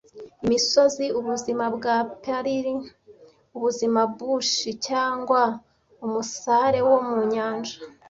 [0.43, 1.05] Imisozi?
[1.19, 2.77] ubuzima bwa prairie,
[3.55, 4.53] ubuzima-bush?
[4.87, 5.41] cyangwa
[6.05, 7.75] umusare wo mu nyanja?